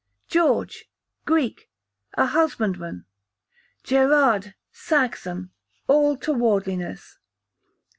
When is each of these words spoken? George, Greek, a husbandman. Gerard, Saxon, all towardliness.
George, 0.27 0.89
Greek, 1.25 1.69
a 2.15 2.25
husbandman. 2.25 3.05
Gerard, 3.83 4.55
Saxon, 4.71 5.51
all 5.85 6.17
towardliness. 6.17 7.19